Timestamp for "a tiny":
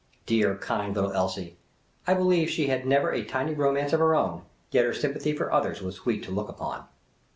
3.11-3.53